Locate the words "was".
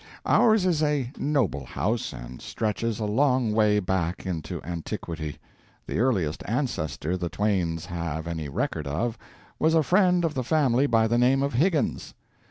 9.59-9.75